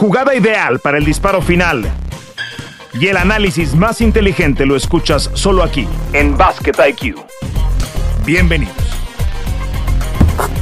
[0.00, 1.84] jugada ideal para el disparo final
[2.94, 7.16] y el análisis más inteligente lo escuchas solo aquí, en Basket IQ.
[8.24, 8.74] Bienvenidos.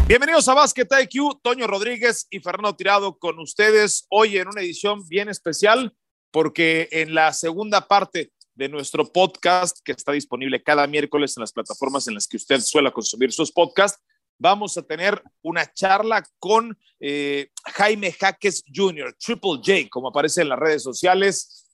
[0.09, 5.06] Bienvenidos a Basket IQ, Toño Rodríguez y Fernando Tirado con ustedes hoy en una edición
[5.06, 5.95] bien especial
[6.33, 11.53] porque en la segunda parte de nuestro podcast que está disponible cada miércoles en las
[11.53, 14.03] plataformas en las que usted suele consumir sus podcasts,
[14.39, 20.48] vamos a tener una charla con eh, Jaime Jaques Jr., Triple J, como aparece en
[20.48, 21.65] las redes sociales,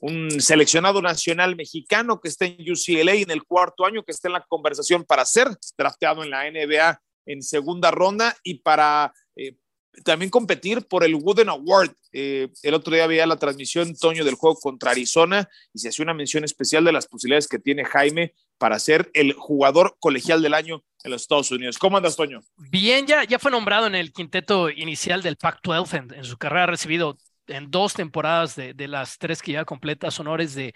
[0.00, 4.34] un seleccionado nacional mexicano que está en UCLA en el cuarto año, que está en
[4.34, 9.56] la conversación para ser drafteado en la NBA en segunda ronda y para eh,
[10.04, 11.92] también competir por el Wooden Award.
[12.12, 16.02] Eh, el otro día veía la transmisión, Toño, del juego contra Arizona y se hacía
[16.02, 20.54] una mención especial de las posibilidades que tiene Jaime para ser el jugador colegial del
[20.54, 21.78] año en los Estados Unidos.
[21.78, 22.40] ¿Cómo andas, Toño?
[22.56, 26.14] Bien, ya, ya fue nombrado en el quinteto inicial del Pac-12.
[26.16, 30.54] En, su carrera ha recibido en dos temporadas de, las tres que ya completas honores
[30.54, 30.74] de,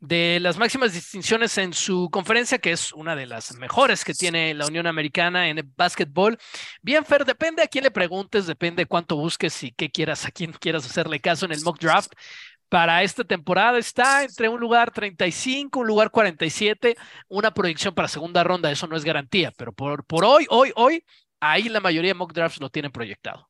[0.00, 4.52] de las máximas distinciones en su conferencia, que es una de las mejores que tiene
[4.52, 6.36] la Unión Americana en el básquetbol.
[6.82, 10.50] Bien, Fer, depende a quién le preguntes, depende cuánto busques y qué quieras, a quién
[10.52, 12.12] quieras hacerle caso en el mock draft
[12.68, 16.96] para esta temporada está entre un lugar 35, un lugar 47,
[17.28, 21.04] una proyección para segunda ronda, eso no es garantía, pero por, por hoy, hoy, hoy,
[21.40, 23.48] ahí la mayoría de mock drafts lo tienen proyectado.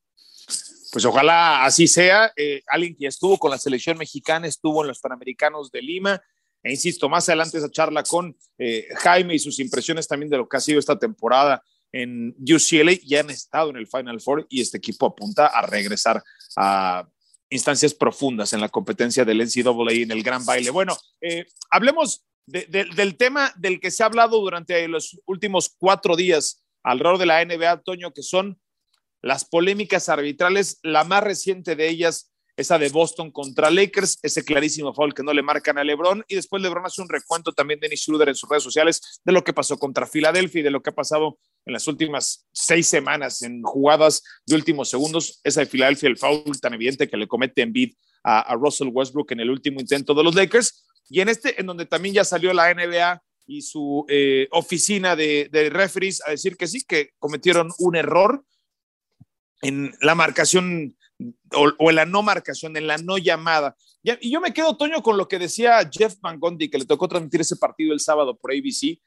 [0.90, 2.32] Pues ojalá así sea.
[2.36, 6.22] Eh, alguien que estuvo con la selección mexicana, estuvo en los Panamericanos de Lima.
[6.62, 10.48] E insisto, más adelante esa charla con eh, Jaime y sus impresiones también de lo
[10.48, 12.92] que ha sido esta temporada en UCLA.
[13.04, 16.22] Ya han estado en el Final Four y este equipo apunta a regresar
[16.56, 17.06] a
[17.50, 20.70] instancias profundas en la competencia del NCAA en el gran baile.
[20.70, 26.64] Bueno, eh, hablemos del tema del que se ha hablado durante los últimos cuatro días
[26.82, 28.58] alrededor de la NBA, Toño, que son
[29.20, 34.92] las polémicas arbitrales, la más reciente de ellas, esa de Boston contra Lakers, ese clarísimo
[34.92, 37.86] foul que no le marcan a LeBron, y después LeBron hace un recuento también de
[37.86, 40.90] Dennis en sus redes sociales de lo que pasó contra Filadelfia y de lo que
[40.90, 46.08] ha pasado en las últimas seis semanas en jugadas de últimos segundos, esa de Filadelfia,
[46.08, 47.94] el foul tan evidente que le comete en bid
[48.24, 51.86] a, Russell Westbrook en el último intento de los Lakers, y en este, en donde
[51.86, 56.66] también ya salió la NBA y su eh, oficina de, de referees a decir que
[56.66, 58.44] sí, que cometieron un error
[59.62, 60.97] en la marcación
[61.52, 63.76] o, en la no marcación, en la no llamada.
[64.02, 67.08] Y, yo me quedo, Toño, con lo que decía Jeff Van Gundy, que le tocó
[67.08, 69.00] transmitir ese partido el sábado por ABC,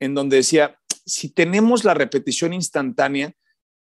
[0.00, 3.32] en donde decía, si tenemos la repetición instantánea,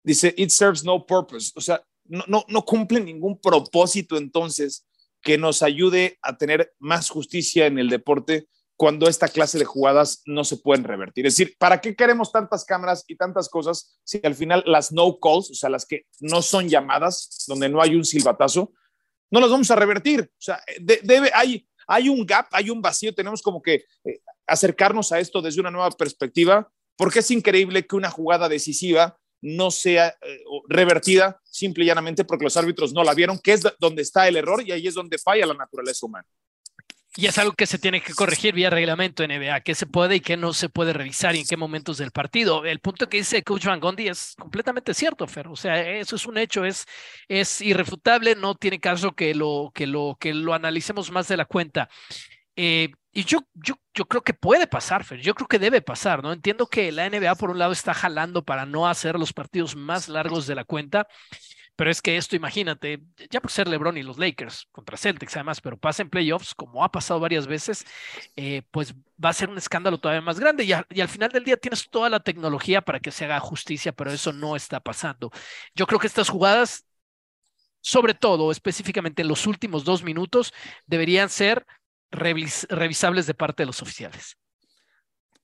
[0.03, 4.87] dice, it serves no purpose, o sea, no, no, no cumple ningún propósito entonces
[5.23, 8.47] que nos ayude a tener más justicia en el deporte
[8.77, 11.27] cuando esta clase de jugadas no se pueden revertir.
[11.27, 15.19] Es decir, ¿para qué queremos tantas cámaras y tantas cosas si al final las no
[15.19, 18.73] calls, o sea, las que no son llamadas, donde no hay un silbatazo,
[19.31, 20.31] no las vamos a revertir?
[20.31, 25.11] O sea, debe, hay, hay un gap, hay un vacío, tenemos como que eh, acercarnos
[25.11, 30.09] a esto desde una nueva perspectiva, porque es increíble que una jugada decisiva no sea
[30.09, 30.39] eh,
[30.69, 34.37] revertida simple y llanamente porque los árbitros no la vieron, que es donde está el
[34.37, 36.27] error y ahí es donde falla la naturaleza humana.
[37.19, 40.21] Y es algo que se tiene que corregir vía reglamento NBA, qué se puede y
[40.21, 42.67] qué no se puede revisar y en qué momentos del partido.
[42.67, 45.49] El punto que dice Coach Van Gondi es completamente cierto, Fer.
[45.49, 46.85] O sea, eso es un hecho, es,
[47.27, 51.47] es irrefutable, no tiene caso que lo, que lo, que lo analicemos más de la
[51.47, 51.89] cuenta.
[52.55, 55.21] Eh, y yo, yo, yo creo que puede pasar, Fer.
[55.21, 56.35] Yo creo que debe pasar, ¿no?
[56.35, 60.09] Entiendo que la NBA, por un lado, está jalando para no hacer los partidos más
[60.11, 61.07] largos de la cuenta.
[61.77, 65.61] Pero es que esto, imagínate, ya por ser LeBron y los Lakers contra Celtics, además,
[65.61, 67.85] pero pasa en playoffs, como ha pasado varias veces,
[68.35, 70.65] eh, pues va a ser un escándalo todavía más grande.
[70.65, 74.11] Y, al final del día tienes toda la tecnología para que se haga justicia, pero
[74.11, 75.31] eso no está pasando.
[75.75, 76.87] Yo creo que estas jugadas,
[77.83, 80.55] sobre todo, específicamente en los últimos dos minutos,
[80.87, 81.67] deberían ser
[82.11, 84.39] revisables de parte de los oficiales.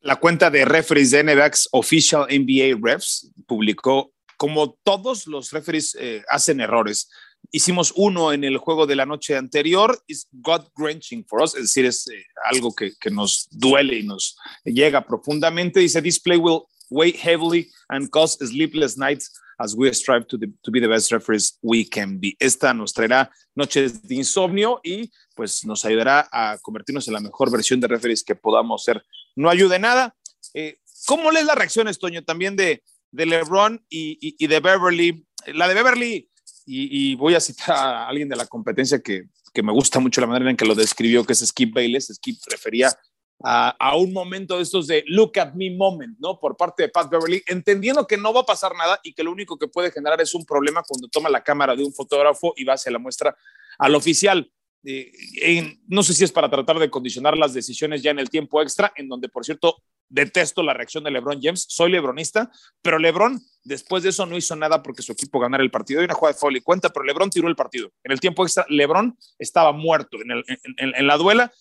[0.01, 6.59] La cuenta de referees de Official NBA Refs publicó como todos los referees eh, hacen
[6.59, 7.09] errores.
[7.53, 11.63] Hicimos uno en el juego de la noche anterior, is God wrenching for us, es
[11.63, 15.79] decir, es eh, algo que, que, nos duele y nos llega profundamente.
[15.79, 19.31] Dice, this play will weigh heavily and cause sleepless nights
[19.61, 22.35] as we strive to, to be the best referees we can be.
[22.41, 27.49] Esta nos traerá noches de insomnio y pues nos ayudará a convertirnos en la mejor
[27.49, 29.05] versión de referees que podamos ser.
[29.37, 30.17] No ayude nada.
[30.53, 32.83] Eh, ¿Cómo lees la reacción, Estoño, también de,
[33.13, 35.27] de LeBron y, de Beverly.
[35.47, 36.29] La de Beverly,
[36.67, 39.29] y, voy a citar a alguien de la competencia que,
[39.63, 42.09] me gusta mucho la manera en que lo describió, que es Skip Bayless.
[42.15, 42.91] Skip refería
[43.45, 46.41] a, un momento de estos de look at me moment, ¿no?
[46.41, 49.31] Por parte de Pat Beverly, entendiendo que no va a pasar nada y que lo
[49.31, 52.65] único que puede generar es un problema cuando toma la cámara de un fotógrafo y
[52.65, 53.37] va hacia la muestra
[53.79, 54.51] al oficial.
[54.85, 58.61] Eh, no sé si es para tratar de condicionar las decisiones ya en el tiempo
[58.63, 59.77] extra, en donde, por cierto,
[60.09, 61.65] detesto la reacción de LeBron James.
[61.69, 62.51] Soy lebronista,
[62.83, 66.01] pero LeBron después de eso no hizo nada porque su equipo ganara el partido.
[66.01, 67.91] Hay una jugada de foul y cuenta, pero LeBron tiró el partido.
[68.05, 71.53] En el tiempo extra, LeBron estaba muerto en, la duela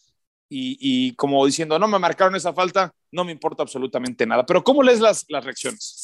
[0.50, 4.46] y, como diciendo, no me marcaron esa falta, no me importa absolutamente nada.
[4.46, 6.01] Pero ¿cómo lees las, las reacciones?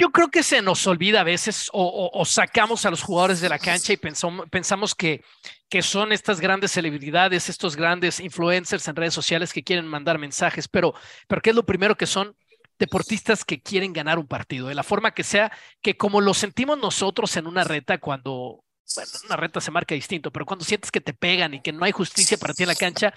[0.00, 3.58] Yo creo que se nos olvida a veces o, sacamos a los jugadores de la
[3.58, 5.22] cancha y pensamos, pensamos que,
[5.68, 10.68] que son estas grandes celebridades, estos grandes influencers en redes sociales que quieren mandar mensajes,
[10.68, 10.94] pero,
[11.28, 12.34] pero ¿qué es lo primero que son?
[12.78, 15.52] deportistas que quieren ganar un partido, de la forma que sea,
[15.82, 18.64] que como lo sentimos nosotros en una reta cuando,
[18.96, 21.84] bueno, una reta se marca distinto, pero cuando sientes que te pegan y que no
[21.84, 23.12] hay justicia para ti en la cancha,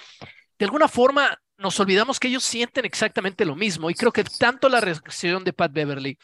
[0.59, 3.89] de alguna forma nos olvidamos que ellos sienten exactamente lo mismo.
[3.89, 6.18] Y creo que tanto la reacción de Pat Beverly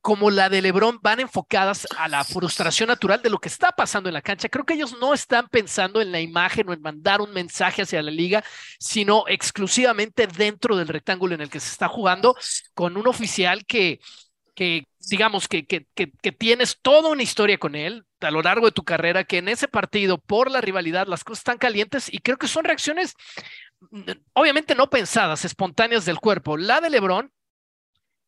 [0.00, 4.08] como la de Lebron van enfocadas a la frustración natural de lo que está pasando
[4.08, 4.48] en la cancha.
[4.48, 8.02] Creo que ellos no están pensando en la imagen o en mandar un mensaje hacia
[8.02, 8.42] la liga,
[8.78, 12.34] sino exclusivamente dentro del rectángulo en el que se está jugando
[12.74, 14.00] con un oficial que,
[14.54, 18.66] que digamos, que, que, que, que tienes toda una historia con él a lo largo
[18.66, 22.18] de tu carrera, que en ese partido, por la rivalidad, las cosas están calientes y
[22.18, 23.14] creo que son reacciones
[23.90, 26.56] mm, obviamente no pensadas, espontáneas del cuerpo.
[26.56, 27.32] La de Lebron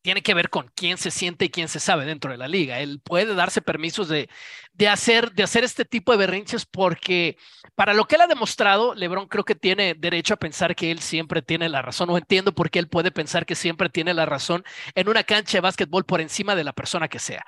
[0.03, 2.79] tiene que ver con quién se siente y quién se sabe dentro de la liga.
[2.79, 4.29] Él puede darse permisos de,
[4.73, 7.37] de, hacer, de hacer este tipo de berrinches porque
[7.75, 10.99] para lo que él ha demostrado, Lebron creo que tiene derecho a pensar que él
[10.99, 12.09] siempre tiene la razón.
[12.09, 14.63] No entiendo por qué él puede pensar que siempre tiene la razón
[14.93, 17.45] en una cancha de básquetbol por encima de la persona que sea.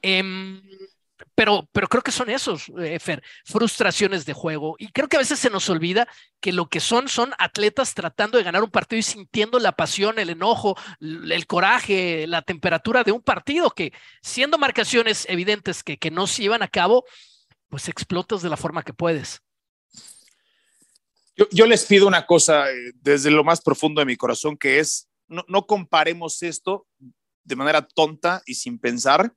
[0.00, 0.62] Em,
[1.36, 4.74] pero, pero creo que son esos, eh, Fer, frustraciones de juego.
[4.78, 6.08] Y creo que a veces se nos olvida
[6.40, 10.18] que lo que son son atletas tratando de ganar un partido y sintiendo la pasión,
[10.18, 13.92] el enojo, el coraje, la temperatura de un partido que
[14.22, 17.04] siendo marcaciones evidentes que, que no se llevan a cabo,
[17.68, 19.42] pues explotas de la forma que puedes.
[21.36, 24.78] Yo, yo les pido una cosa eh, desde lo más profundo de mi corazón, que
[24.78, 26.86] es, no, no comparemos esto
[27.44, 29.34] de manera tonta y sin pensar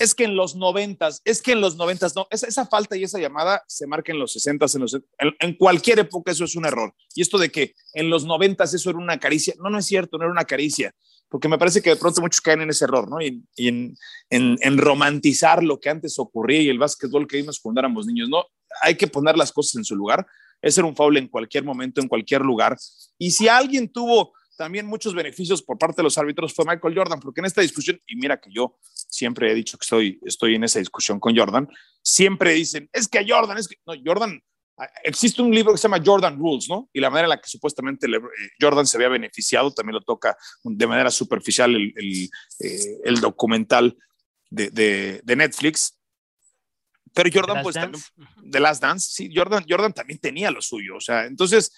[0.00, 3.04] es que en los noventas, es que en los noventas, no, esa, esa, falta y
[3.04, 6.64] esa llamada se marca en los sesentas, en, los, en, cualquier época eso es un
[6.64, 6.94] error.
[7.14, 10.16] Y esto de que en los noventas eso era una caricia, no, no es cierto,
[10.16, 10.94] no era una caricia,
[11.28, 13.20] porque me parece que de pronto muchos caen en ese error, ¿no?
[13.20, 13.94] Y, y en,
[14.30, 18.30] en, en, romantizar lo que antes ocurría y el básquetbol que vimos cuando éramos niños,
[18.30, 18.46] ¿no?
[18.80, 20.26] Hay que poner las cosas en su lugar.
[20.62, 22.78] Ese era un foul en cualquier momento, en cualquier lugar.
[23.18, 27.18] Y si alguien tuvo también muchos beneficios por parte de los árbitros fue Michael Jordan,
[27.18, 30.64] porque en esta discusión, y mira que yo siempre he dicho que estoy, estoy en
[30.64, 31.66] esa discusión con Jordan,
[32.02, 34.38] siempre dicen, es que Jordan, es que, no, Jordan,
[35.02, 36.90] existe un libro que se llama Jordan Rules, ¿no?
[36.92, 38.20] Y la manera en la que supuestamente eh,
[38.60, 42.28] Jordan se había beneficiado, también lo toca de manera superficial el, el,
[42.58, 43.96] eh, el documental
[44.50, 45.98] de, de, de, Netflix.
[47.14, 48.02] Pero Jordan, pues, también,
[48.50, 51.72] The Last Dance, sí, Jordan, Jordan también tenía lo suyo, o sea, entonces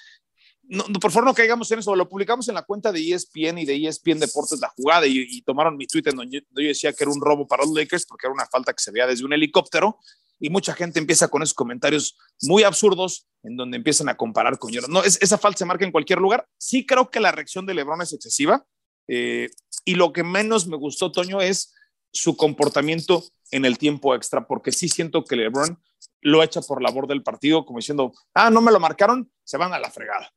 [0.72, 3.66] no, por favor no caigamos en eso, lo publicamos en la cuenta de ESPN y
[3.66, 7.10] de ESPN Deportes la jugada y, tomaron mi tweet en donde yo, decía que era
[7.12, 9.98] un robo para los Lakers porque era una falta que se veía desde un helicóptero
[10.40, 14.72] y mucha gente empieza con esos comentarios muy absurdos en donde empiezan a comparar con
[14.72, 14.90] Jordan.
[14.90, 16.48] No, es, esa falta se marca en cualquier lugar.
[16.56, 18.64] Sí creo que la reacción de LeBron es excesiva
[19.08, 19.50] eh,
[19.84, 21.74] y lo que menos me gustó, Toño, es
[22.12, 25.78] su comportamiento en el tiempo extra, porque sí siento que LeBron
[26.22, 29.58] lo echa por la borda del partido como diciendo, ah, no me lo marcaron, se
[29.58, 30.32] van a la fregada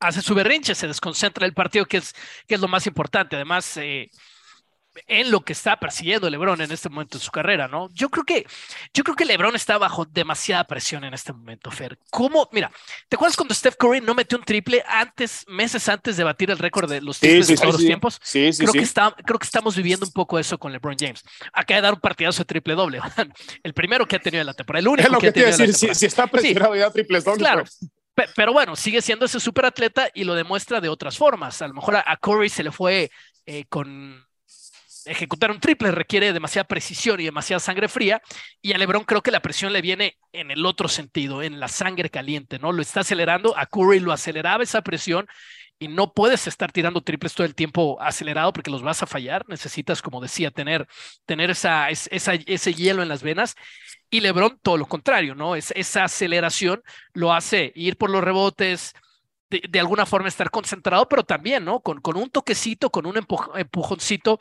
[0.00, 2.14] hace su berrinche, se desconcentra el partido, que es,
[2.46, 3.36] que es lo más importante.
[3.36, 4.10] Además, eh,
[5.06, 7.88] en lo que está persiguiendo LeBron en este momento de su carrera, ¿no?
[7.92, 8.46] Yo creo que
[8.94, 11.98] yo creo que LeBron está bajo demasiada presión en este momento, Fer.
[12.10, 12.48] ¿Cómo?
[12.52, 12.70] Mira,
[13.08, 16.58] ¿te acuerdas cuando Steph Curry no metió un triple antes, meses antes de batir el
[16.58, 18.18] récord de los triples de todos los tiempos?
[18.22, 21.22] Sí, sí, creo que está, creo que estamos viviendo un poco eso con LeBron James.
[21.52, 23.00] Acaba de dar un partidazo de triple doble.
[23.62, 25.32] el primero que ha tenido en la temporada, el único es lo que, que ha
[25.32, 27.38] tenido decir, si, está presionado ya triples dobles.
[27.38, 27.62] Claro.
[27.62, 27.90] Pues.
[28.34, 31.60] Pero bueno, sigue siendo ese super atleta y lo demuestra de otras formas.
[31.62, 33.10] A lo mejor a Curry se le fue
[33.44, 34.26] eh, con
[35.06, 38.20] ejecutar un triple requiere demasiada precisión y demasiada sangre fría,
[38.60, 41.68] y a LeBron creo que la presión le viene en el otro sentido, en la
[41.68, 42.72] sangre caliente, ¿no?
[42.72, 45.26] Lo está acelerando, a Curry lo aceleraba esa presión
[45.78, 49.44] y no puedes estar tirando triples todo el tiempo acelerado porque los vas a fallar.
[49.48, 50.86] Necesitas, como decía, tener,
[51.26, 53.54] tener esa, esa, ese hielo en las venas.
[54.10, 55.56] Y LeBron, todo lo contrario, ¿no?
[55.56, 58.94] Es, esa aceleración lo hace ir por los rebotes,
[59.50, 61.80] de, alguna forma estar concentrado, pero también, ¿no?
[61.80, 64.40] Con, con un toquecito, con un empujoncito,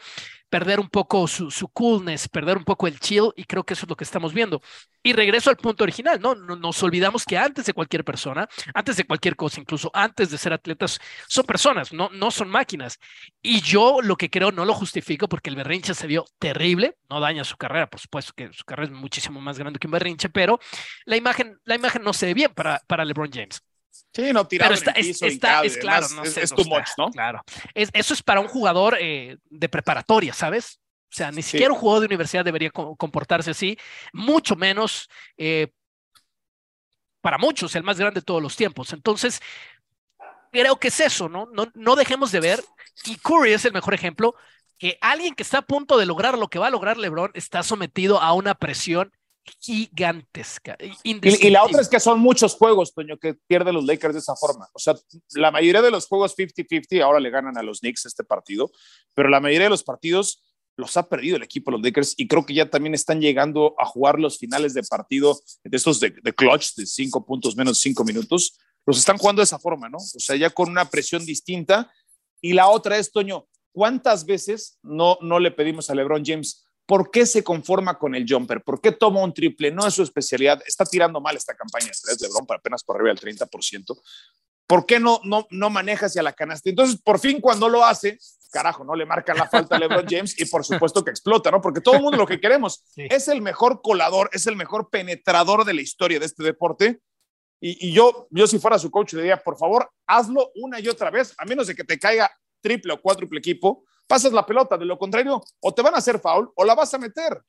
[0.56, 3.90] perder un poco su, coolness, perder un poco el chill, y creo que eso es
[3.90, 4.62] lo que estamos viendo.
[5.04, 6.34] Y regreso al punto original, ¿no?
[6.34, 10.54] Nos olvidamos que antes de cualquier persona, antes de cualquier cosa, incluso antes de ser
[10.54, 10.98] atletas,
[11.28, 13.00] son personas, no, no son máquinas.
[13.42, 17.20] Y yo lo que creo no lo justifico porque el berrinche se vio terrible, no
[17.20, 20.30] daña su carrera, por supuesto que su carrera es muchísimo más grande que un berrinche,
[20.30, 20.58] pero
[21.04, 23.62] la imagen, la imagen no se ve bien para, para LeBron James.
[24.14, 24.92] Sí, no, tirado Pero
[25.28, 27.12] está, es, claro, no es, too much, ¿no?
[27.12, 27.42] Claro.
[27.74, 30.80] eso es para un jugador eh, de preparatoria, ¿sabes?
[31.12, 33.78] O sea, ni siquiera un jugador de universidad debería comportarse así,
[34.12, 35.68] mucho menos eh,
[37.22, 38.92] para muchos, el más grande de todos los tiempos.
[38.94, 39.42] Entonces,
[40.52, 41.48] creo que es eso, ¿no?
[41.54, 42.64] No, no dejemos de ver,
[43.06, 44.36] y Curry es el mejor ejemplo,
[44.78, 47.64] que alguien que está a punto de lograr lo que va a lograr LeBron está
[47.64, 49.12] sometido a una presión
[49.60, 50.78] gigantesca.
[51.04, 54.36] Y, la otra es que son muchos juegos, Toño, que pierden los Lakers de esa
[54.36, 54.68] forma.
[54.74, 54.96] O sea,
[55.34, 58.72] la mayoría de los juegos 50-50 ahora le ganan a los Knicks este partido,
[59.14, 60.44] pero la mayoría de los partidos
[60.78, 63.76] los ha perdido el equipo de los Lakers y creo que ya también están llegando
[63.80, 68.04] a jugar los finales de partido de estos de, clutch de cinco puntos menos cinco
[68.04, 68.58] minutos.
[68.86, 69.98] Los están jugando de esa forma, ¿no?
[69.98, 71.92] O sea, ya con una presión distinta.
[72.42, 76.65] Y la otra es, Toño, ¿cuántas veces no, no le pedimos a LeBron James?
[76.86, 78.62] ¿Por qué se conforma con el jumper?
[78.64, 79.72] ¿Por qué toma un triple?
[79.72, 80.62] No es su especialidad.
[80.68, 84.00] Está tirando mal esta campaña de tres, LeBron, para apenas por arriba del 30%.
[84.68, 86.70] ¿Por qué no, no, no maneja hacia la canasta?
[86.70, 88.20] Entonces, por fin, cuando lo hace,
[88.52, 91.62] carajo, no le marcan la falta a LeBron James y por supuesto que explota, ¿no?
[91.62, 95.66] Porque todo el mundo lo que queremos es el mejor colador, es el mejor penetrador
[95.66, 97.00] de la historia de este deporte.
[97.60, 100.88] Y, y, yo, yo si fuera su coach, le diría, por favor, hazlo una y
[100.88, 102.30] otra vez, a menos de que te caiga
[102.62, 106.20] triple o cuádruple equipo, pasas la pelota, de lo contrario, o te van a hacer
[106.20, 107.42] foul o la vas a meter.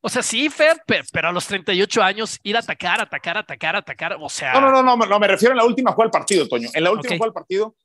[0.00, 4.16] O sea, sí, Fer, pero a los 38 años ir a atacar, atacar, atacar, atacar,
[4.20, 4.52] o sea...
[4.52, 6.68] No, no, no, no, me refiero a la última jugada del partido, Toño.
[6.72, 7.76] En la última jugada del partido,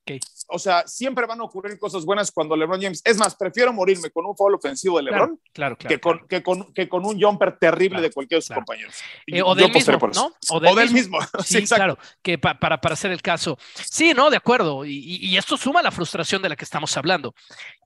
[0.48, 3.02] o sea, siempre van a ocurrir cosas buenas cuando LeBron James...
[3.06, 6.74] Es más, prefiero morirme con un foul ofensivo de LeBron claro, que, con, que, con,
[6.74, 8.96] que, con, un jumper terrible de cualquiera de sus compañeros.
[9.28, 10.34] Eh, o del mismo, ¿no?
[10.50, 11.20] O del, mismo.
[11.44, 13.58] Sí, claro, que para, para hacer el caso.
[13.74, 14.86] Sí, no, de acuerdo.
[14.86, 17.34] Y, y, esto suma la frustración de la que estamos hablando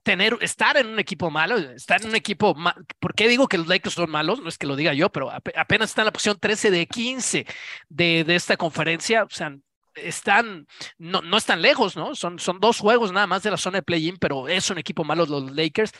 [0.06, 2.56] tener, estar en un equipo malo, estar en un equipo,
[3.00, 4.40] ¿por qué digo que los Lakers son malos?
[4.40, 7.46] No es que lo diga yo, pero apenas está en la posición 13 de 15
[7.88, 9.54] de, de esta conferencia, o sea,
[9.96, 10.66] están,
[10.98, 12.14] no, no están lejos, ¿no?
[12.14, 15.04] Son, son dos juegos nada más de la zona de play-in, pero es un equipo
[15.04, 15.92] malo los Lakers.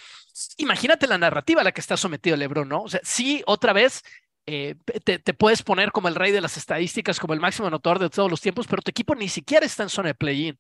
[0.58, 2.82] Imagínate la narrativa a la que está sometido LeBron, ¿no?
[2.82, 4.02] O sea, sí, otra vez
[4.46, 8.08] eh, te, puedes poner como el rey de las estadísticas, como el máximo anotador de
[8.08, 10.58] todos los tiempos, pero tu equipo ni siquiera está en zona de play-in.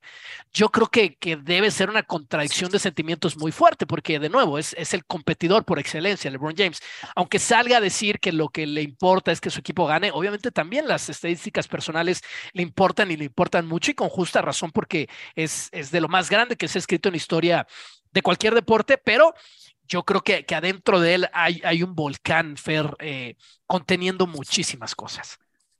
[0.52, 4.58] Yo creo que, que, debe ser una contradicción de sentimientos muy fuerte, porque de nuevo
[4.58, 6.80] es, es, el competidor por excelencia, LeBron James.
[7.14, 10.50] Aunque salga a decir que lo que le importa es que su equipo gane, obviamente
[10.50, 12.22] también las estadísticas personales
[12.54, 16.08] le importan y le importan mucho y con justa razón, porque es, es de lo
[16.08, 17.66] más grande que se ha escrito en la historia
[18.12, 19.34] de cualquier deporte, pero
[19.86, 24.94] yo creo que, que adentro de él hay, hay un volcán, Fer, eh, conteniendo muchísimas
[24.94, 25.38] cosas.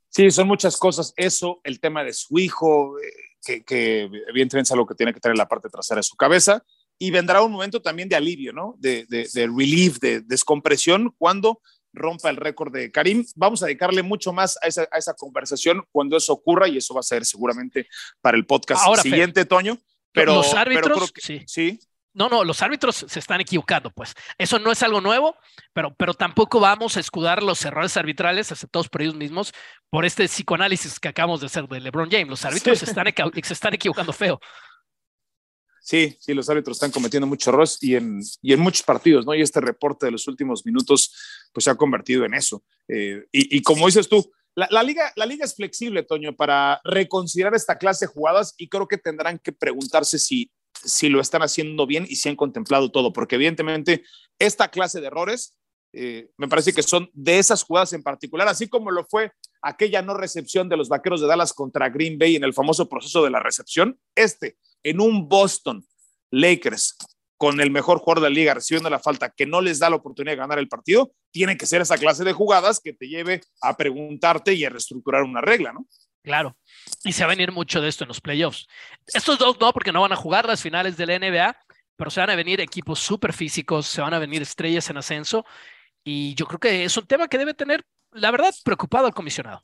[0.09, 1.13] Sí, son muchas cosas.
[1.15, 3.11] Eso, el tema de su hijo, eh,
[3.45, 6.15] que, que, evidentemente es algo que tiene que tener en la parte trasera de su
[6.15, 6.63] cabeza.
[6.99, 8.75] Y vendrá un momento también de alivio, ¿no?
[8.79, 11.61] De, de, de relief, de descompresión, cuando
[11.93, 13.25] rompa el récord de Karim.
[13.35, 16.93] Vamos a dedicarle mucho más a esa, a esa, conversación cuando eso ocurra y eso
[16.93, 17.87] va a ser seguramente
[18.21, 19.77] para el podcast siguiente, Toño.
[20.11, 21.43] Pero, los árbitros, sí.
[21.45, 21.79] sí.
[22.17, 24.15] No, no, los árbitros se están equivocando, pues.
[24.39, 25.35] Eso no es algo nuevo,
[25.71, 29.53] pero, pero tampoco vamos a escudar los errores arbitrales aceptados por ellos mismos
[29.91, 32.27] por este psicoanálisis que acabamos de hacer de LeBron James.
[32.27, 33.05] Los árbitros se, están,
[33.43, 34.39] se están equivocando feo.
[35.79, 39.35] Sí, sí, los árbitros están cometiendo muchos errores y en, y en muchos partidos, ¿no?
[39.35, 41.13] Y este reporte de los últimos minutos,
[41.53, 42.63] pues se ha convertido en eso.
[42.87, 46.81] Eh, y, y, como dices tú, la, la, liga, la liga es flexible, Toño, para
[46.83, 51.41] reconsiderar esta clase de jugadas y creo que tendrán que preguntarse si si lo están
[51.41, 54.03] haciendo bien y si han contemplado todo, porque evidentemente
[54.39, 55.57] esta clase de errores
[55.93, 59.31] eh, me parece que son de esas jugadas en particular, así como lo fue
[59.61, 63.23] aquella no recepción de los Vaqueros de Dallas contra Green Bay en el famoso proceso
[63.23, 65.85] de la recepción, este en un Boston
[66.31, 66.97] Lakers
[67.37, 69.95] con el mejor jugador de la liga recibiendo la falta que no les da la
[69.95, 73.41] oportunidad de ganar el partido, tiene que ser esa clase de jugadas que te lleve
[73.61, 75.87] a preguntarte y a reestructurar una regla, ¿no?
[76.27, 76.57] Claro.
[77.05, 78.67] Y se va a venir mucho de esto en los playoffs.
[79.13, 81.57] Estos dos no, porque no van a jugar las finales de la NBA,
[81.95, 85.45] pero se van a venir equipos súper físicos, se van a venir estrellas en ascenso.
[86.03, 89.63] Y yo creo que es un tema que debe tener, la verdad, preocupado al comisionado.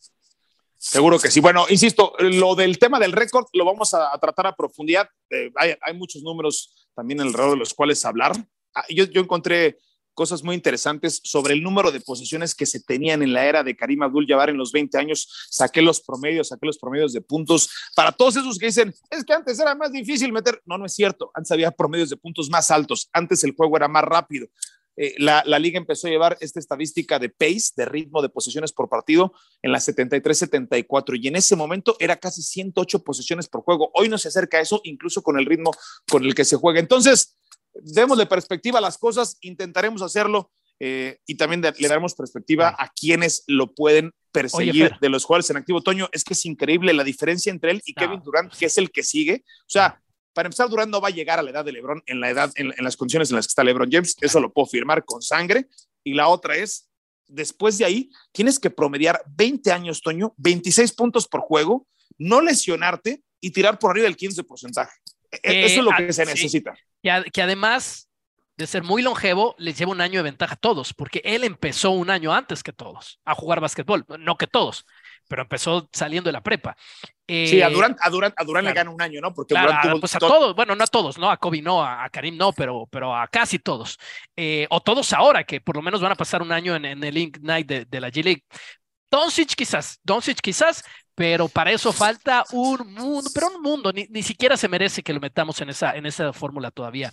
[0.77, 1.41] Seguro que sí.
[1.41, 5.09] Bueno, insisto, lo del tema del récord lo vamos a, tratar a profundidad.
[5.31, 5.51] Eh,
[5.81, 8.31] hay, muchos números también alrededor de los cuales hablar.
[8.73, 9.79] Ah, yo encontré
[10.13, 13.75] cosas muy interesantes sobre el número de posesiones que se tenían en la era de
[13.75, 15.47] Karim Abdul-Jabbar en los 20 años.
[15.49, 17.69] Saqué los promedios, saqué los promedios de puntos.
[17.95, 20.61] Para todos esos que dicen, es que antes era más difícil meter.
[20.65, 21.31] No, no es cierto.
[21.33, 23.09] Antes había promedios de puntos más altos.
[23.13, 24.47] Antes el juego era más rápido.
[24.95, 28.89] Eh, la, liga empezó a llevar esta estadística de pace, de ritmo de posesiones por
[28.89, 33.89] partido, en la 73-74, y en ese momento era casi 108 posesiones por juego.
[33.93, 35.71] Hoy no se acerca a eso, incluso con el ritmo
[36.09, 36.79] con el que se juega.
[36.79, 37.37] Entonces,
[37.83, 43.43] demos de perspectiva las cosas, intentaremos hacerlo eh, y también le daremos perspectiva a quienes
[43.47, 45.81] lo pueden perseguir de los jugadores en activo.
[45.81, 48.91] Toño, es que es increíble la diferencia entre él y Kevin Durant, que es el
[48.91, 49.43] que sigue.
[49.61, 50.01] O sea,
[50.33, 52.51] para empezar, Durant no va a llegar a la edad de LeBron en la edad,
[52.55, 54.15] en, las condiciones en las que está LeBron James.
[54.19, 55.67] Eso lo puedo firmar con sangre.
[56.03, 56.89] Y la otra es,
[57.27, 61.87] después de ahí, tienes que promediar 20 años, Toño, 26 puntos por juego,
[62.17, 64.81] no lesionarte y tirar por arriba del 15%.
[64.81, 64.87] E,
[65.41, 66.73] e, eso es lo que se necesita.
[67.01, 68.09] que además
[68.57, 71.91] de ser muy longevo, les lleva un año de ventaja a todos, porque él empezó
[71.91, 74.85] un año antes que todos a jugar básquetbol, no que todos,
[75.27, 76.75] pero empezó saliendo de la prepa.
[77.27, 79.33] sí, a Durant, a Durant, a Durant le gana un año, ¿no?
[79.33, 81.31] Porque Durant pues a todos, bueno, no a todos, ¿no?
[81.31, 83.97] A Kobe no, a, Karim no, pero, pero a casi todos.
[84.35, 87.13] Eh, o todos ahora, que por lo menos van a pasar un año en, el
[87.13, 88.43] Link Night de, la G-League.
[89.09, 90.83] Doncic quizás, Doncic quizás,
[91.15, 95.13] pero para eso falta un mundo, pero un mundo, ni, ni siquiera se merece que
[95.13, 97.11] lo metamos en esa, en esa fórmula todavía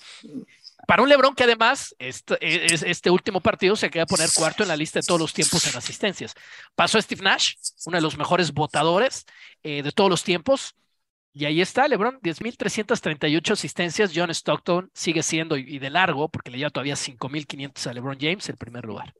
[0.86, 4.68] para un Lebron que además este, este, último partido se queda a poner cuarto en
[4.68, 6.34] la lista de todos los tiempos en asistencias.
[6.74, 7.54] Pasó a Steve Nash,
[7.86, 9.26] uno de los mejores votadores
[9.62, 10.74] eh, de todos los tiempos.
[11.32, 14.10] Y ahí está LeBron, 10.338 asistencias.
[14.12, 18.48] John Stockton sigue siendo, y de largo, porque le lleva todavía 5.500 a LeBron James,
[18.48, 19.14] el primer lugar.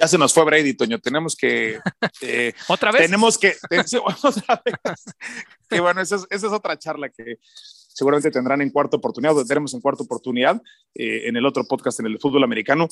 [0.00, 0.98] Ya se nos fue Brady, Toño.
[0.98, 1.78] Tenemos que.
[2.22, 3.02] Eh, ¿Otra vez?
[3.02, 3.54] Tenemos que.
[4.22, 5.04] otra vez.
[5.68, 7.38] que bueno, esa es otra charla que,
[8.00, 10.60] seguramente tendrán en cuarta oportunidad, o tendremos en cuarta oportunidad
[10.94, 12.88] eh, en el otro podcast en el fútbol americano,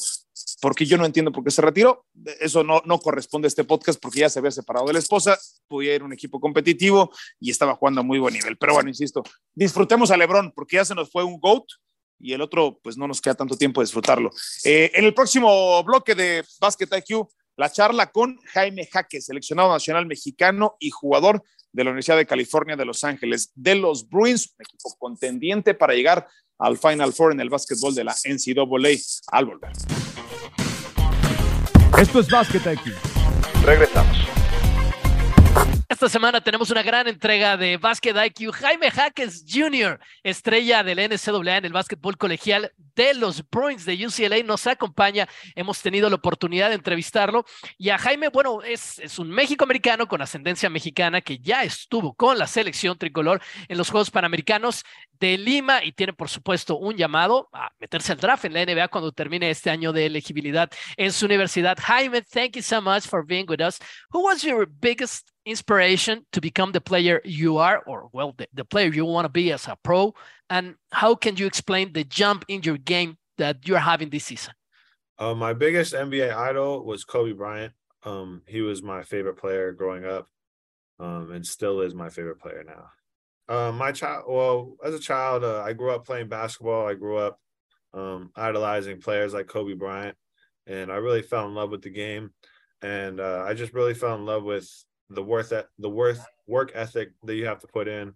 [0.61, 2.05] porque yo no entiendo por qué se retiró.
[2.41, 5.39] Eso no, no corresponde a este podcast porque ya se había separado de la esposa,
[5.67, 7.11] podía ir un equipo competitivo
[7.41, 8.59] y estaba jugando a muy buen nivel.
[8.59, 9.23] Pero bueno, insisto,
[9.55, 11.65] disfrutemos a Lebron porque ya se nos fue un GOAT
[12.19, 14.31] y el otro, pues no nos queda tanto tiempo de disfrutarlo.
[14.65, 20.07] Eh, en el próximo bloque de Basket IQ, la charla con Jaime Jaque, seleccionado nacional
[20.07, 24.97] mexicano y jugador de la Universidad de California de Los Ángeles, de los Bruins, equipo
[24.99, 26.27] contendiente para llegar
[26.59, 28.99] al Final Four en el básquetbol de la NCAA
[29.33, 29.73] al volver.
[31.99, 32.93] Esto es Basket aquí.
[35.99, 38.53] Esta semana tenemos una gran entrega de Basket IQ.
[38.53, 44.45] Jaime Jaques Jr., estrella del NCAA en el básquetbol colegial de los Bruins de UCLA,
[44.45, 45.29] nos acompaña.
[45.57, 47.45] Hemos tenido la oportunidad de entrevistarlo.
[47.79, 52.39] Y a Jaime, bueno, es, es un México-americano con ascendencia mexicana que ya estuvo con
[52.39, 54.85] la selección tricolor en los Juegos Panamericanos
[55.19, 58.87] de Lima y tiene, por supuesto, un llamado a meterse al draft en la NBA
[58.87, 61.77] cuando termine este año de elegibilidad en su universidad.
[61.77, 63.81] Jaime, thank you so much for being with us.
[64.13, 68.65] Who was your biggest inspiration to become the player you are, or well, the, the
[68.65, 70.15] player you want to be as a pro?
[70.51, 74.55] And how can you explain the jump in your game that you're having this season?
[75.19, 77.73] Uh, my biggest NBA idol was Kobe Bryant.
[78.05, 80.29] Um, he was my favorite player growing up,
[81.01, 82.91] um, and still is my favorite player now.
[83.49, 86.87] Uh, my child, well, as a child, uh, I grew up playing basketball.
[86.87, 87.41] I grew up
[87.95, 90.17] um, idolizing players like Kobe Bryant,
[90.67, 92.31] and I really fell in love with the game.
[92.83, 94.71] And uh, I just really fell in love with
[95.11, 98.15] the worth that the worth work ethic that you have to put in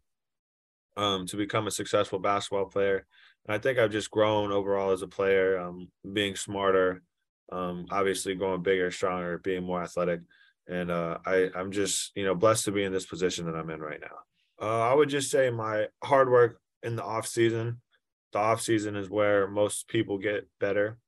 [0.97, 3.07] um, to become a successful basketball player.
[3.47, 7.03] And I think I've just grown overall as a player, um, being smarter,
[7.51, 10.21] um, obviously going bigger, stronger, being more athletic.
[10.69, 13.71] And uh, I, I'm just, you know, blessed to be in this position that I'm
[13.71, 14.17] in right now.
[14.61, 17.81] Uh, I would just say my hard work in the off season.
[18.33, 20.99] The off season is where most people get better.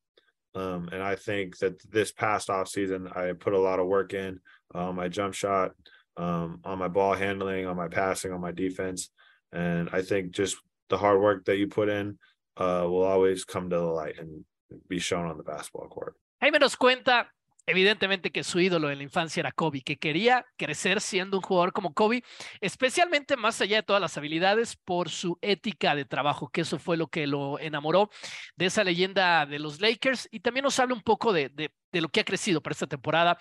[0.56, 4.12] Um, and I think that this past off season, I put a lot of work
[4.12, 4.40] in
[4.74, 5.72] on my jump shot,
[6.16, 9.10] um, on my ball handling, on my passing, on my defense.
[9.52, 10.56] And I think just
[10.88, 12.18] the hard work that you put in
[12.56, 14.44] uh, will always come to the light and
[14.88, 16.14] be shown on the basketball court.
[16.40, 17.26] Jaime nos cuenta
[17.66, 21.72] evidentemente que su ídolo en la infancia era Kobe, que quería crecer siendo un jugador
[21.72, 22.22] como Kobe,
[22.60, 26.96] especialmente más allá de todas las habilidades, por su ética de trabajo, que eso fue
[26.96, 28.10] lo que lo enamoró
[28.56, 30.28] de esa leyenda de los Lakers.
[30.30, 33.38] Y también nos habla un poco de, de, lo que ha crecido para esta temporada.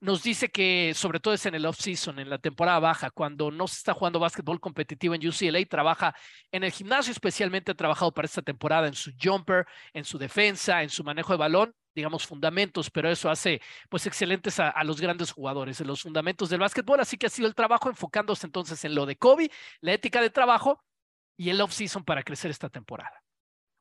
[0.00, 3.66] Nos dice que sobre todo es en el off-season, en la temporada baja, cuando no
[3.66, 6.14] se está jugando básquetbol competitivo en UCLA, trabaja
[6.52, 10.82] en el gimnasio, especialmente ha trabajado para esta temporada en su jumper, en su defensa,
[10.82, 15.30] en su manejo de balón digamos, fundamentos, pero eso hace pues excelentes a, los grandes
[15.30, 17.00] jugadores, en los fundamentos del básquetbol.
[17.00, 20.30] Así que ha sido el trabajo enfocándose entonces en lo de Kobe, la ética de
[20.30, 20.82] trabajo
[21.36, 23.22] y el off-season para crecer esta temporada.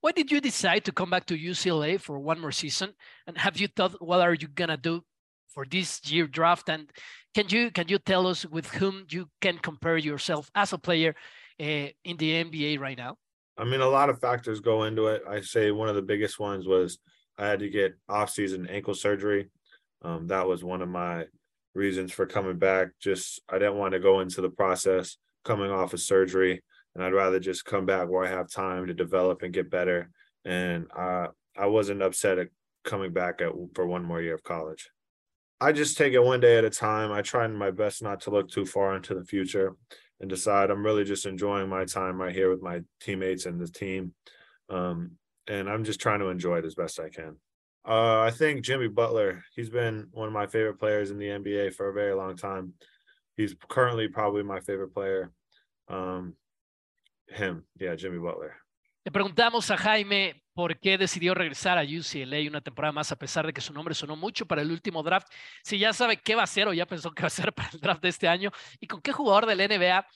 [0.01, 2.93] Why did you decide to come back to UCLA for one more season?
[3.25, 5.05] And have you thought what are you gonna do
[5.47, 6.69] for this year draft?
[6.69, 6.91] And
[7.33, 11.15] can you can you tell us with whom you can compare yourself as a player
[11.57, 13.17] uh, in the NBA right now?
[13.57, 15.23] I mean, a lot of factors go into it.
[15.29, 16.99] I say one of the biggest ones was
[17.37, 19.49] I had to get off-season ankle surgery.
[20.01, 21.25] Um, that was one of my
[21.73, 22.89] reasons for coming back.
[22.99, 26.61] Just I didn't want to go into the process coming off of surgery,
[26.93, 30.09] and I'd rather just come back where I have time to develop and get better.
[30.45, 32.49] And uh, I wasn't upset at
[32.83, 34.89] coming back at, for one more year of college.
[35.61, 37.11] I just take it one day at a time.
[37.11, 39.75] I try my best not to look too far into the future
[40.19, 43.67] and decide I'm really just enjoying my time right here with my teammates and the
[43.67, 44.13] team.
[44.69, 45.11] Um,
[45.47, 47.37] and I'm just trying to enjoy it as best I can.
[47.85, 51.73] Uh, I think Jimmy Butler, he's been one of my favorite players in the NBA
[51.73, 52.73] for a very long time.
[53.35, 55.31] He's currently probably my favorite player.
[55.89, 56.35] Um,
[57.27, 58.55] him, yeah, Jimmy Butler.
[59.05, 63.45] Le preguntamos a Jaime por qué decidió regresar a UCLA una temporada más, a pesar
[63.45, 65.27] de que su nombre sonó mucho para el último draft.
[65.61, 67.69] Si ya sabe qué va a hacer o ya pensó qué va a hacer para
[67.73, 70.07] el draft de este año y con qué jugador del NBA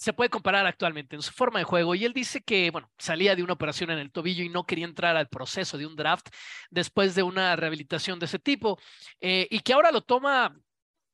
[0.00, 1.94] se puede comparar actualmente en su forma de juego.
[1.94, 4.86] Y él dice que, bueno, salía de una operación en el tobillo y no quería
[4.86, 6.28] entrar al proceso de un draft
[6.70, 8.78] después de una rehabilitación de ese tipo
[9.20, 10.56] eh, y que ahora lo toma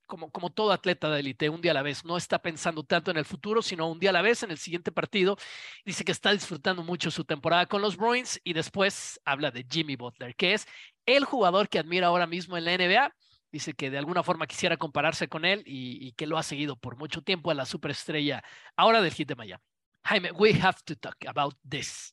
[0.06, 2.04] como, como todo atleta de élite, un día a la vez.
[2.04, 4.58] No está pensando tanto en el futuro, sino un día a la vez en el
[4.58, 5.36] siguiente partido.
[5.84, 9.96] Dice que está disfrutando mucho su temporada con los Bruins y después habla de Jimmy
[9.96, 10.64] Butler, que es
[11.06, 13.12] el jugador que admira ahora mismo en la NBA.
[13.56, 16.76] Dice que de alguna forma quisiera compararse con él y, y que lo ha seguido
[16.76, 18.44] por mucho tiempo a la superestrella
[18.76, 19.62] ahora del hit de Miami.
[20.04, 22.12] Jaime, we have to talk about this.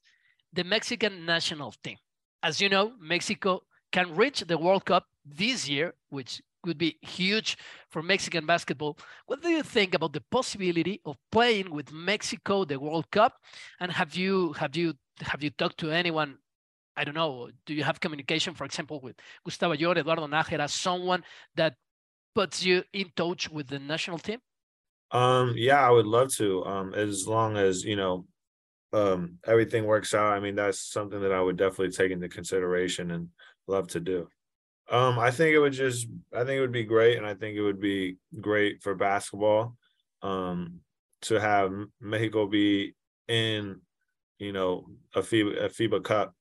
[0.53, 1.97] The Mexican national team.
[2.41, 7.58] As you know, Mexico can reach the World Cup this year, which would be huge
[7.89, 8.97] for Mexican basketball.
[9.25, 13.34] What do you think about the possibility of playing with Mexico the World Cup?
[13.82, 16.38] And have you have you have you talked to anyone?
[16.95, 17.49] I don't know.
[17.65, 21.23] Do you have communication, for example, with Gustavo Ayor, Eduardo Nájera, someone
[21.56, 21.75] that
[22.36, 24.39] puts you in touch with the national team?
[25.12, 26.65] Um, yeah, I would love to.
[26.65, 28.25] Um, as long as you know
[28.93, 30.34] um everything works out.
[30.34, 33.29] I mean, that's something that I would definitely take into consideration and
[33.67, 34.27] love to do.
[34.89, 37.58] Um, I think it would just I think it would be great and I think
[37.58, 39.75] it would be great for basketball
[40.21, 40.79] um
[41.21, 42.93] to have Mexico be
[43.27, 43.82] in
[44.39, 46.36] you know a FIBA, a FIBA Cup.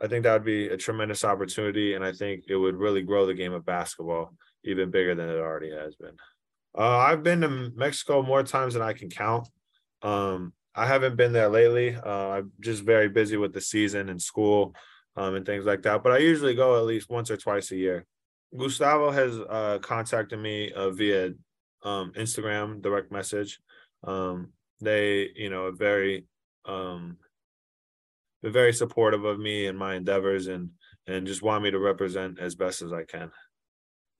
[0.00, 3.26] I think that would be a tremendous opportunity and I think it would really grow
[3.26, 6.16] the game of basketball even bigger than it already has been.
[6.76, 9.48] Uh, I've been to Mexico more times than I can count.
[10.02, 11.96] Um, I haven't been there lately.
[11.96, 14.74] Uh, I'm just very busy with the season and school
[15.16, 16.02] um, and things like that.
[16.02, 18.04] But I usually go at least once or twice a year.
[18.56, 21.30] Gustavo has uh, contacted me uh, via
[21.82, 23.58] um, Instagram direct message.
[24.04, 26.26] Um, they, you know, a very,
[28.46, 30.70] they're very supportive of me and my endeavors, and
[31.08, 33.32] and just want me to represent as best as I can.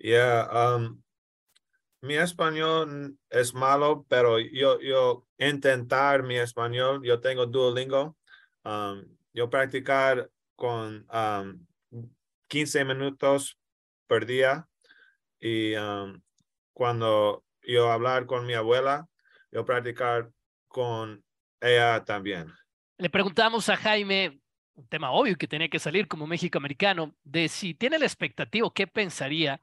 [0.00, 0.98] Yeah, um,
[2.02, 7.04] mi español es malo, pero yo yo intentar mi español.
[7.04, 8.16] Yo tengo Duolingo.
[8.64, 11.64] Um, yo practicar con um,
[12.48, 13.56] 15 minutos
[14.08, 14.66] por día
[15.40, 16.20] y um,
[16.72, 19.06] cuando yo hablar con mi abuela,
[19.52, 20.30] yo practicar
[20.66, 21.22] con
[21.60, 22.52] ella también.
[22.98, 24.40] Le preguntamos a Jaime,
[24.74, 28.70] un tema obvio que tenía que salir como México americano, de si tiene la expectativa,
[28.74, 29.60] qué pensaría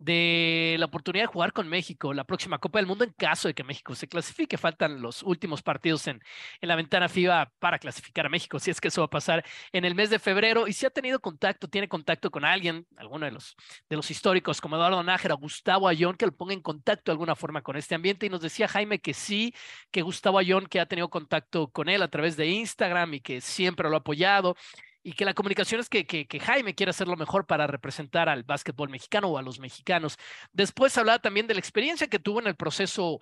[0.00, 3.54] de la oportunidad de jugar con México la próxima Copa del Mundo en caso de
[3.54, 4.56] que México se clasifique.
[4.56, 6.22] Faltan los últimos partidos en,
[6.60, 9.44] en la ventana FIBA para clasificar a México, si es que eso va a pasar
[9.72, 10.66] en el mes de febrero.
[10.66, 13.54] Y si ha tenido contacto, tiene contacto con alguien, alguno de los,
[13.90, 17.36] de los históricos como Eduardo Nájera, Gustavo Ayón, que lo ponga en contacto de alguna
[17.36, 18.24] forma con este ambiente.
[18.24, 19.54] Y nos decía Jaime que sí,
[19.90, 23.42] que Gustavo Ayón, que ha tenido contacto con él a través de Instagram y que
[23.42, 24.56] siempre lo ha apoyado
[25.02, 28.90] y que la comunicación es que, Jaime quiere hacer lo mejor para representar al básquetbol
[28.90, 30.16] mexicano o a los mexicanos.
[30.52, 33.20] Después hablaba también de la experiencia que tuvo en el proceso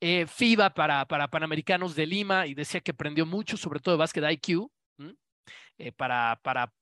[0.00, 3.98] eh, FIBA para, para Panamericanos de Lima y decía que aprendió mucho, sobre todo de
[3.98, 4.70] básquet IQ,
[5.78, 6.72] eh, para, para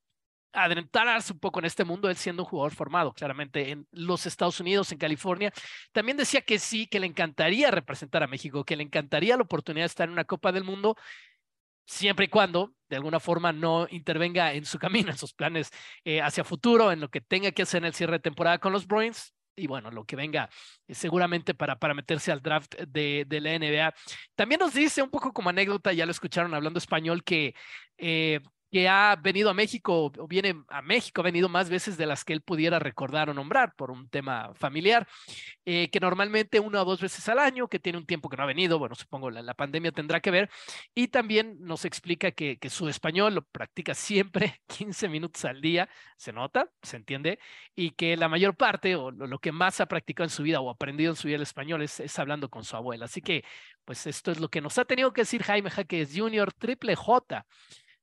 [0.52, 4.60] adentrarse un poco en este mundo, él siendo un jugador formado claramente en los Estados
[4.60, 5.52] Unidos, en California.
[5.92, 9.84] También decía que sí, que le encantaría representar a México, que le encantaría la oportunidad
[9.84, 10.96] de estar en una Copa del Mundo
[11.88, 15.70] siempre y cuando de alguna forma no intervenga en su camino, en sus planes
[16.04, 18.72] eh, hacia futuro, en lo que tenga que hacer en el cierre de temporada con
[18.72, 20.48] los Bruins y bueno, lo que venga
[20.86, 23.94] eh, seguramente para, para meterse al draft de, la NBA.
[24.36, 27.54] También nos dice un poco como anécdota, ya lo escucharon hablando español, que
[27.96, 32.06] eh, que ha venido a México o viene a México, ha venido más veces de
[32.06, 35.06] las que él pudiera recordar o nombrar por un tema familiar,
[35.64, 38.42] eh, que normalmente una o dos veces al año, que tiene un tiempo que no
[38.42, 40.50] ha venido, bueno, supongo la, pandemia tendrá que ver,
[40.94, 45.88] y también nos explica que, que, su español lo practica siempre 15 minutos al día,
[46.16, 47.38] se nota, se entiende,
[47.74, 50.60] y que la mayor parte o lo, lo que más ha practicado en su vida
[50.60, 53.06] o aprendido en su vida el español es, es hablando con su abuela.
[53.06, 53.44] Así que,
[53.84, 57.46] pues esto es lo que nos ha tenido que decir Jaime Jaques Jr., triple J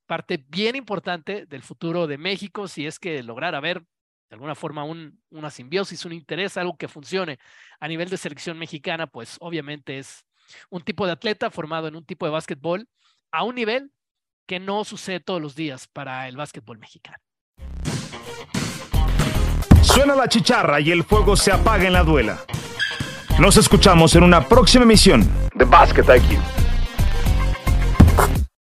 [0.05, 3.83] parte bien importante del futuro de México si es que lograra ver
[4.29, 7.37] de alguna forma un, una simbiosis, un interés, algo que funcione
[7.79, 10.25] a nivel de selección mexicana, pues obviamente es
[10.69, 12.87] un tipo de atleta formado en un tipo de básquetbol
[13.31, 13.91] a un nivel
[14.47, 17.17] que no sucede todos los días para el básquetbol mexicano.
[19.81, 22.43] Suena la chicharra y el fuego se apaga en la duela.
[23.39, 26.64] Nos escuchamos en una próxima emisión de Basket IQ.